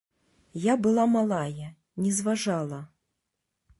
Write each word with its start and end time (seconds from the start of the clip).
Я 0.61 0.73
была 0.87 1.05
малая, 1.15 1.69
не 2.07 2.11
зважала. 2.21 2.81